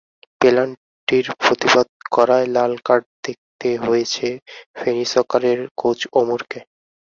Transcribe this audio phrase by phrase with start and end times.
[0.41, 4.27] পেনাল্টির প্রতিবাদ করায় লাল কার্ড দেখতে হয়েছে
[4.75, 6.59] ফেনী সকারের কোচ ওমরকে।